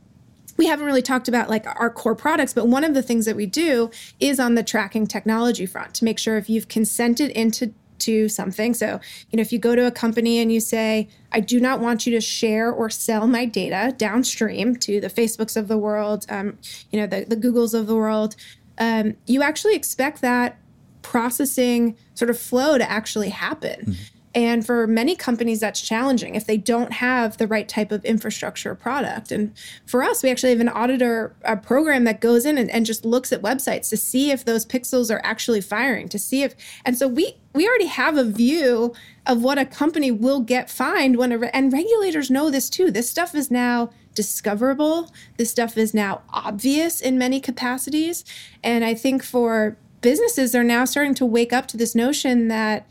[0.56, 3.36] we haven't really talked about like our core products, but one of the things that
[3.36, 7.74] we do is on the tracking technology front to make sure if you've consented into
[7.98, 8.74] to something.
[8.74, 9.00] So,
[9.30, 12.06] you know, if you go to a company and you say, I do not want
[12.06, 16.58] you to share or sell my data downstream to the Facebooks of the world, um,
[16.90, 18.36] you know, the, the Googles of the world,
[18.78, 20.58] um, you actually expect that
[21.06, 23.80] processing sort of flow to actually happen.
[23.80, 23.92] Mm-hmm.
[24.34, 28.74] And for many companies, that's challenging if they don't have the right type of infrastructure
[28.74, 29.32] product.
[29.32, 29.54] And
[29.86, 33.06] for us, we actually have an auditor a program that goes in and, and just
[33.06, 36.98] looks at websites to see if those pixels are actually firing, to see if, and
[36.98, 38.92] so we, we already have a view
[39.26, 42.90] of what a company will get fined when, a, and regulators know this too.
[42.90, 45.10] This stuff is now discoverable.
[45.38, 48.22] This stuff is now obvious in many capacities.
[48.62, 52.86] And I think for businesses are now starting to wake up to this notion that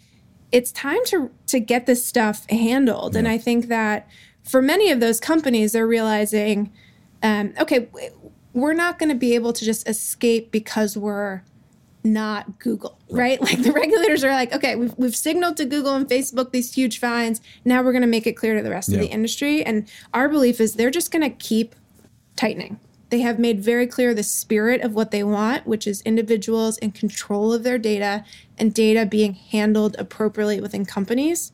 [0.52, 3.16] it's time to to get this stuff handled.
[3.16, 4.06] And I think that
[4.44, 6.74] for many of those companies, they're realizing,
[7.24, 7.88] um, okay,
[8.52, 11.42] we're not going to be able to just escape because we're
[12.04, 13.40] not Google, right?
[13.48, 17.00] Like the regulators are like, okay, we've, we've signaled to Google and Facebook these huge
[17.00, 17.40] fines.
[17.64, 18.96] Now we're going to make it clear to the rest Yeah.
[18.96, 19.64] of the industry.
[19.64, 21.76] And our belief is they're just going to keep
[22.36, 22.78] tightening.
[23.10, 26.92] They have made very clear the spirit of what they want, which is individuals in
[26.92, 28.26] control of their data
[28.58, 31.52] and data being handled appropriately within companies.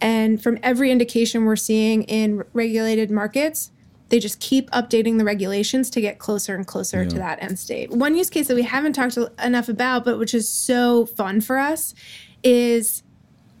[0.00, 3.70] And from every indication we're seeing in regulated markets,
[4.08, 7.90] they just keep updating the regulations to get closer and closer to that end state.
[7.90, 11.58] One use case that we haven't talked enough about, but which is so fun for
[11.58, 11.94] us,
[12.42, 13.02] is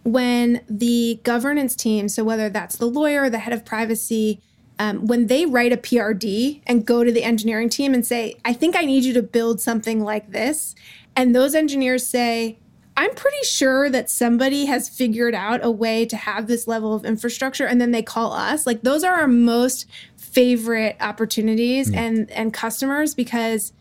[0.04, 4.40] when the governance team, so whether that's the lawyer, the head of privacy,
[4.78, 8.52] um, when they write a PRD and go to the engineering team and say, I
[8.52, 10.74] think I need you to build something like this.
[11.16, 12.58] And those engineers say,
[12.96, 17.04] I'm pretty sure that somebody has figured out a way to have this level of
[17.04, 17.66] infrastructure.
[17.66, 18.66] And then they call us.
[18.66, 19.86] Like, those are our most
[20.16, 23.72] favorite opportunities and, and customers because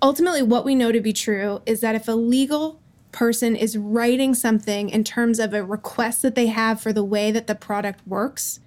[0.00, 2.80] ultimately what we know to be true is that if a legal
[3.12, 7.30] person is writing something in terms of a request that they have for the way
[7.30, 8.60] that the product works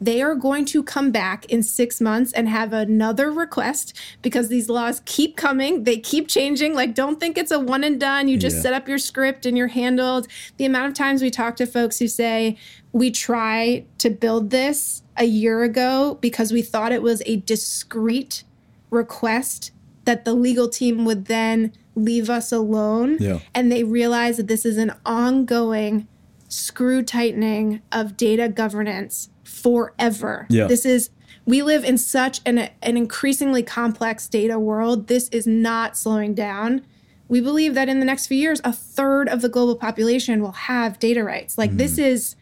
[0.00, 4.70] they are going to come back in six months and have another request because these
[4.70, 5.84] laws keep coming.
[5.84, 6.74] They keep changing.
[6.74, 8.26] Like, don't think it's a one and done.
[8.26, 8.62] You just Yeah.
[8.62, 10.26] set up your script and you're handled.
[10.56, 12.56] The amount of times we talk to folks who say,
[12.92, 18.44] we try to build this a year ago because we thought it was a discrete
[18.90, 19.70] request
[20.06, 23.18] that the legal team would then leave us alone.
[23.20, 23.40] Yeah.
[23.54, 26.08] And they realize that this is an ongoing
[26.48, 29.28] screw tightening of data governance
[29.60, 30.46] forever.
[30.48, 30.66] Yeah.
[30.66, 31.10] This is
[31.46, 35.06] we live in such an an increasingly complex data world.
[35.06, 36.82] This is not slowing down.
[37.28, 40.52] We believe that in the next few years a third of the global population will
[40.52, 41.56] have data rights.
[41.56, 42.04] Like this mm.
[42.04, 42.36] is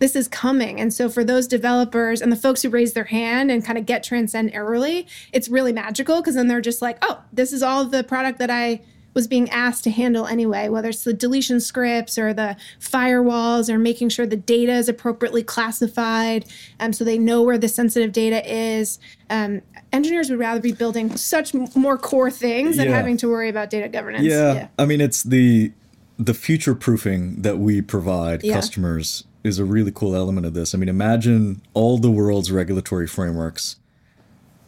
[0.00, 0.80] this is coming.
[0.80, 3.86] And so for those developers and the folks who raise their hand and kind of
[3.86, 7.84] get transcend early, it's really magical because then they're just like, "Oh, this is all
[7.84, 8.80] the product that I
[9.14, 13.78] was being asked to handle anyway, whether it's the deletion scripts or the firewalls or
[13.78, 16.44] making sure the data is appropriately classified
[16.80, 18.98] um, so they know where the sensitive data is.
[19.30, 22.96] Um, engineers would rather be building such m- more core things than Yeah.
[22.96, 24.24] having to worry about data governance.
[24.26, 24.68] Yeah.
[24.78, 25.72] I mean, it's the
[26.18, 28.54] the future proofing that we provide Yeah.
[28.54, 30.74] customers is a really cool element of this.
[30.74, 33.76] I mean, imagine all the world's regulatory frameworks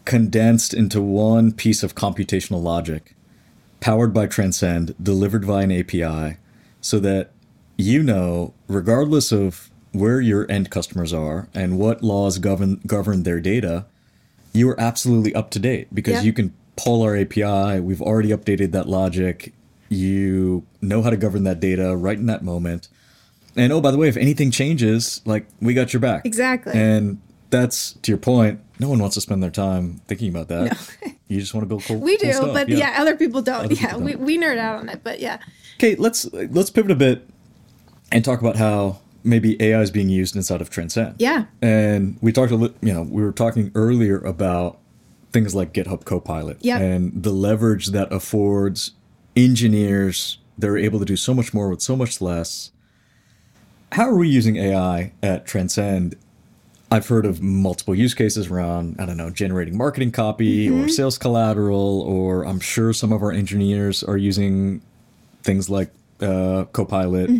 [0.04, 3.14] condensed into one piece of computational logic,
[3.80, 6.38] powered by Transcend, delivered via an API,
[6.80, 7.30] so that
[7.78, 13.40] you know, regardless of where your end customers are and what laws govern govern their
[13.40, 13.86] data,
[14.52, 16.22] you are absolutely up to date because Yeah.
[16.22, 17.80] you can pull our API.
[17.80, 19.52] We've already updated that logic.
[19.88, 22.88] You know how to govern that data right in that moment.
[23.56, 26.26] And oh, by the way, if anything changes, like we got your back.
[26.26, 26.72] Exactly.
[26.74, 27.18] And
[27.50, 28.60] that's to your point.
[28.78, 30.96] No one wants to spend their time thinking about that.
[31.28, 31.98] you just want to build cool.
[31.98, 32.52] we cool do, stuff.
[32.54, 32.96] but yeah.
[32.98, 33.64] other people don't.
[33.64, 34.22] Other yeah, people we, don't.
[34.22, 35.38] we nerd out on it, but yeah.
[35.76, 37.28] Okay, let's let's pivot a bit
[38.12, 41.16] and talk about how maybe AI is being used inside of Transcend.
[41.18, 41.46] Yeah.
[41.60, 44.78] And we talked a little, you know, we were talking earlier about
[45.32, 46.80] things like GitHub Copilot Yep.
[46.80, 48.92] and the leverage that affords
[49.34, 50.38] engineers.
[50.56, 52.70] They're able to do so much more with so much less.
[53.92, 56.16] How are we using AI at Transcend?
[56.90, 60.84] I've heard of multiple use cases around, I don't know, generating marketing copy Mm-hmm.
[60.84, 64.80] or sales collateral, or I'm sure some of our engineers are using
[65.42, 67.30] things like uh, Copilot.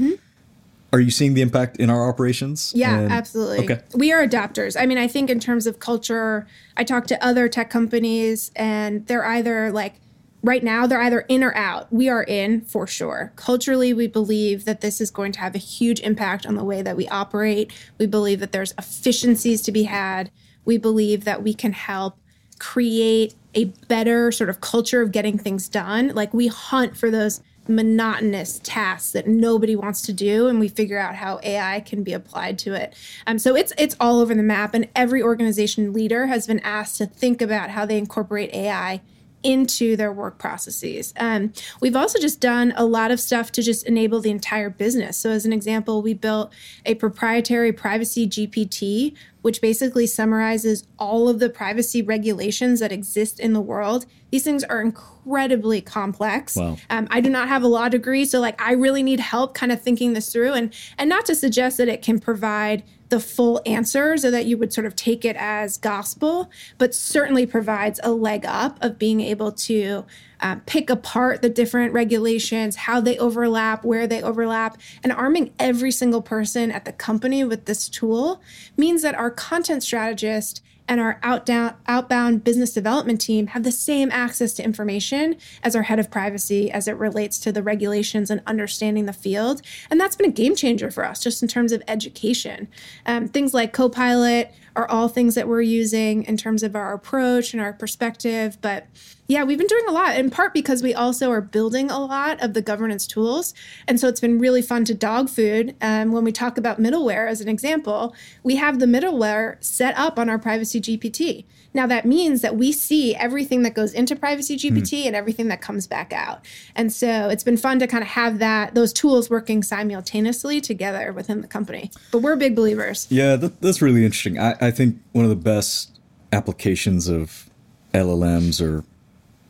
[0.92, 2.70] Are you seeing the impact in our operations?
[2.70, 2.78] Mm-hmm.
[2.78, 3.64] Yeah, And- absolutely.
[3.64, 3.80] Okay.
[3.94, 4.80] We are adapters.
[4.80, 9.06] I mean, I think in terms of culture, I talk to other tech companies and
[9.06, 9.94] they're either like
[10.42, 11.92] right now they're either in or out.
[11.92, 13.33] We are in for sure.
[13.37, 16.83] Culturally, we believe that this is going to have a huge impact on the way
[16.83, 17.72] that we operate.
[17.99, 20.31] We believe that there's efficiencies to be had.
[20.64, 22.18] We believe that we can help
[22.59, 26.09] create a better sort of culture of getting things done.
[26.09, 30.99] Like we hunt for those monotonous tasks that nobody wants to do and we figure
[30.99, 32.94] out how AI can be applied to it.
[33.27, 36.99] Um, so it's it's all over the map and every organization leader has been asked
[36.99, 39.01] to think about how they incorporate AI
[39.42, 41.14] into their work processes.
[41.18, 45.16] Um, we've also just done a lot of stuff to just enable the entire business.
[45.16, 46.53] So, as an example, we built
[46.84, 49.14] a proprietary privacy GPT,
[49.47, 54.05] which basically summarizes all of the privacy regulations that exist in the world.
[54.32, 56.57] These things are incredibly complex.
[56.57, 56.76] Wow.
[56.90, 59.70] Um, I do not have a law degree, so like I really need help kind
[59.70, 63.62] of thinking this through, and and not to suggest that it can provide the full
[63.64, 68.11] answer so that you would sort of take it as gospel, but certainly provides a
[68.11, 70.05] leg up of being able to
[70.41, 75.91] uh, pick apart the different regulations, how they overlap, where they overlap, and arming every
[75.91, 78.41] single person at the company with this tool
[78.76, 84.11] means that our content strategist and our outdown, outbound business development team have the same
[84.12, 88.41] access to information as our head of privacy as it relates to the regulations and
[88.47, 89.62] understanding the field.
[89.91, 92.68] And that's been a game changer for us just in terms of education.
[93.05, 97.53] Um, things like Copilot are all things that we're using in terms of our approach
[97.53, 98.59] and our perspective.
[98.61, 98.87] But
[99.27, 102.41] yeah, we've been doing a lot in part because we also are building a lot
[102.43, 103.55] of the governance tools.
[103.89, 105.74] And so it's been really fun to dog food.
[105.81, 108.14] Um, when we talk about middleware as an example,
[108.45, 111.45] we have the middleware set up on our Privacy GPT.
[111.77, 115.07] Now, that means that we see everything that goes into Privacy GPT mm.
[115.09, 116.43] and everything that comes back out.
[116.74, 121.12] And so it's been fun to kind of have that, those tools working simultaneously together
[121.12, 121.91] within the company.
[122.11, 123.07] But we're big believers.
[123.11, 124.39] Yeah, that, that's really interesting.
[124.39, 126.01] I, I think one of the best
[126.33, 127.51] applications of
[127.93, 128.83] LLMs or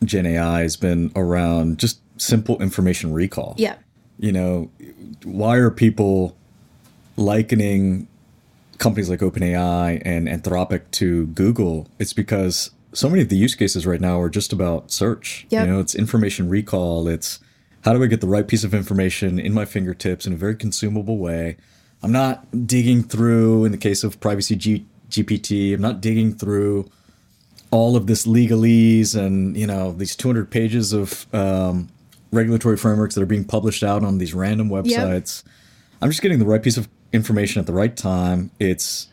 [0.03, 3.55] Gen AI has been around just simple information recall.
[3.57, 3.75] Yeah.
[4.19, 4.69] You know,
[5.23, 6.35] why are people
[7.15, 8.09] likening
[8.77, 11.87] companies like OpenAI and Anthropic to Google?
[11.99, 15.45] It's because so many of the use cases right now are just about search.
[15.49, 15.65] Yep.
[15.65, 17.07] You know, it's information recall.
[17.07, 17.39] It's
[17.81, 20.55] how do I get the right piece of information in my fingertips in a very
[20.55, 21.57] consumable way?
[22.03, 26.89] I'm not digging through, in the case of Privacy G- GPT, I'm not digging through
[27.71, 31.89] all of this legalese and you know these 200 pages of um,
[32.31, 35.43] regulatory frameworks that are being published out on these random websites.
[35.43, 35.53] Yep.
[36.01, 38.51] I'm just getting the right piece of information at the right time.
[38.59, 39.07] It's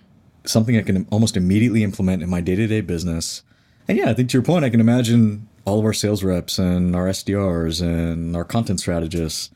[0.44, 3.42] something I can almost immediately implement in my day-to-day business.
[3.88, 6.58] And yeah, I think to your point, I can imagine all of our sales reps
[6.58, 9.50] and our SDRs and our content strategists.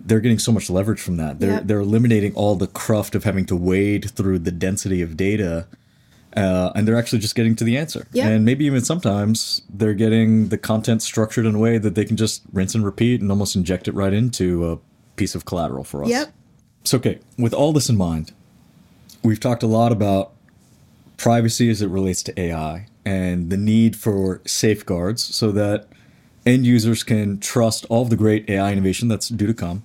[0.00, 1.40] They're getting so much leverage from that.
[1.40, 1.62] They're yep.
[1.66, 5.66] they're eliminating all the cruft of having to wade through the density of data
[6.36, 8.06] uh, and they're actually just getting to the answer.
[8.12, 8.26] Yep.
[8.26, 12.16] And maybe even sometimes they're getting the content structured in a way that they can
[12.16, 14.78] just rinse and repeat and almost inject it right into a
[15.16, 16.10] piece of collateral for us.
[16.10, 16.32] Yep.
[16.84, 18.32] So, okay, with all this in mind,
[19.22, 20.32] we've talked a lot about
[21.16, 25.88] privacy as it relates to AI and the need for safeguards so that
[26.44, 29.84] end users can trust all of the great AI innovation that's due to come.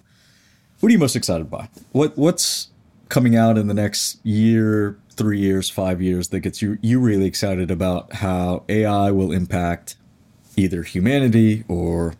[0.82, 1.70] What are you most excited by?
[1.92, 2.70] What what's
[3.08, 7.26] coming out in the next year, three years, five years that gets you you really
[7.26, 9.96] excited about how AI will impact
[10.56, 12.16] either humanity or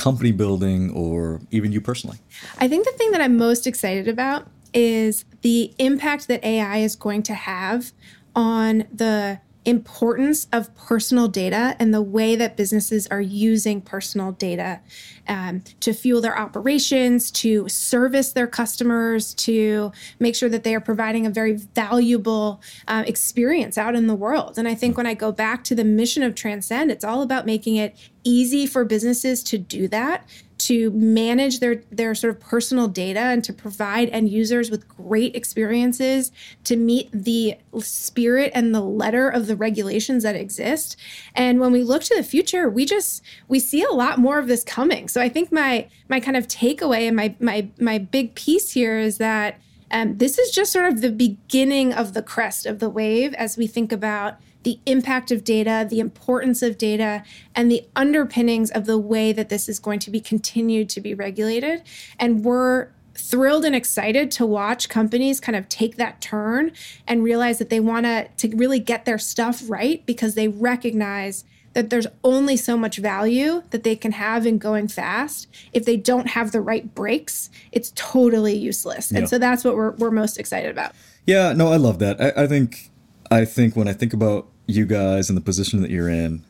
[0.00, 2.18] company building or even you personally?
[2.58, 6.96] I think the thing that I'm most excited about is the impact that AI is
[6.96, 7.92] going to have
[8.34, 14.80] on the importance of personal data and the way that businesses are using personal data
[15.28, 20.80] um, to fuel their operations, to service their customers, to make sure that they are
[20.80, 24.56] providing a very valuable uh, experience out in the world.
[24.56, 27.44] And I think when I go back to the mission of Transcend, it's all about
[27.44, 30.26] making it easy for businesses to do that
[30.60, 35.34] to manage their their sort of personal data and to provide end users with great
[35.34, 36.32] experiences
[36.64, 40.96] to meet the spirit and the letter of the regulations that exist.
[41.34, 44.48] And when we look to the future we just we see a lot more of
[44.48, 45.08] this coming.
[45.08, 48.98] So i think my my kind of takeaway and my my my big piece here
[48.98, 49.58] is that
[49.92, 53.56] um, this is just sort of the beginning of the crest of the wave as
[53.56, 57.22] we think about the impact of data, the importance of data,
[57.54, 61.14] and the underpinnings of the way that this is going to be continued to be
[61.14, 61.82] regulated.
[62.18, 66.72] And we're thrilled and excited to watch companies kind of take that turn
[67.06, 71.44] and realize that they want to to really get their stuff right because they recognize
[71.72, 75.46] that there's only so much value that they can have in going fast.
[75.72, 79.12] If they don't have the right brakes, it's totally useless.
[79.12, 79.18] Yeah.
[79.18, 80.92] And so that's what we're, we're most excited about.
[81.26, 82.20] Yeah, no, I love that.
[82.20, 82.90] I, I think
[83.30, 86.42] I think when I think about you guys and the position that you're in,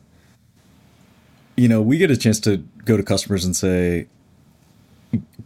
[1.55, 4.07] you know, we get a chance to go to customers and say,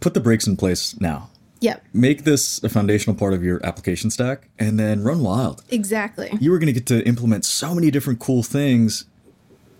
[0.00, 1.30] put the brakes in place now.
[1.60, 1.84] Yep.
[1.92, 5.64] Make this a foundational part of your application stack and then run wild.
[5.70, 6.30] Exactly.
[6.38, 9.06] You are going to get to implement so many different cool things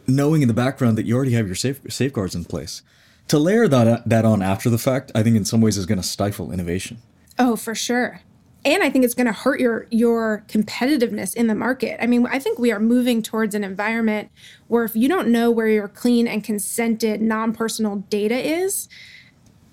[0.07, 2.83] knowing in the background that you already have your safe, safeguards in place.
[3.29, 6.01] To layer that that on after the fact, I think in some ways is going
[6.01, 6.99] to stifle innovation.
[7.39, 8.21] Oh, for sure
[8.67, 12.03] and I think it's going to hurt your your competitiveness in the market.
[12.03, 14.31] I mean, I think we are moving towards an environment
[14.67, 18.89] where if you don't know where your clean and consented non-personal data is,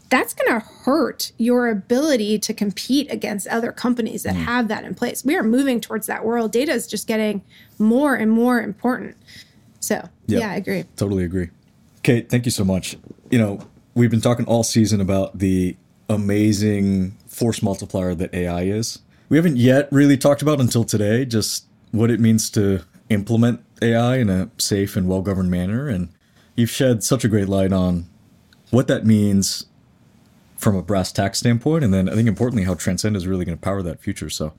[0.09, 4.43] that's going to hurt your ability to compete against other companies that mm.
[4.43, 5.25] have that in place.
[5.25, 6.51] We are moving towards that world.
[6.51, 7.41] Data is just getting
[7.79, 9.17] more and more important.
[9.79, 9.95] So,
[10.27, 10.41] yep.
[10.41, 10.83] yeah, I agree.
[10.97, 11.49] Totally agree.
[12.03, 12.95] Kate, thank you so much.
[13.31, 15.75] You know, we've been talking all season about the
[16.09, 18.99] amazing force multiplier that AI is.
[19.29, 24.17] We haven't yet really talked about until today just what it means to implement AI
[24.17, 25.87] in a safe and well governed manner.
[25.87, 26.09] And
[26.55, 28.05] you've shed such a great light on
[28.69, 29.65] what that means
[30.57, 33.57] from a brass tack standpoint, and then I think importantly how Transcend is really going
[33.57, 34.29] to power that future.
[34.29, 34.53] So,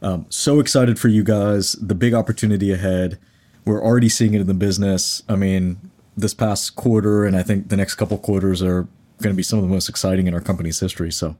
[0.00, 1.72] um, so excited for you guys.
[1.72, 3.18] The big opportunity ahead.
[3.64, 5.22] We're already seeing it in the business.
[5.28, 8.86] I mean, this past quarter, and I think the next couple quarters are
[9.20, 11.10] going to be some of the most exciting in our company's history.
[11.10, 11.36] So,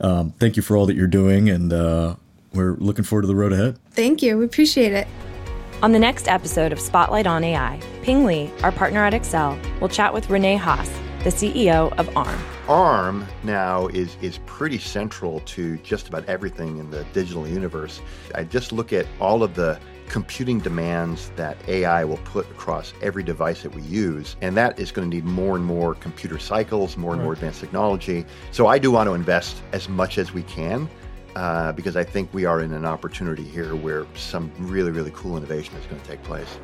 [0.00, 2.16] um, thank you for all that you're doing, and uh,
[2.52, 3.78] we're looking forward to the road ahead.
[3.90, 4.38] Thank you.
[4.38, 5.06] We appreciate it.
[5.82, 9.88] On the next episode of Spotlight on AI, Ping Li, our partner at Accel, will
[9.88, 10.88] chat with Rene Haas,
[11.24, 12.40] the CEO of ARM.
[12.68, 18.00] ARM now is, is pretty central to just about everything in the digital universe.
[18.34, 23.22] I just look at all of the computing demands that AI will put across every
[23.22, 26.96] device that we use, and that is going to need more and more computer cycles,
[26.96, 27.24] more and right.
[27.24, 28.24] more advanced technology.
[28.50, 30.88] So I do want to invest as much as we can
[31.36, 35.36] uh, because I think we are in an opportunity here where some really, really cool
[35.36, 36.58] innovation is going to take place.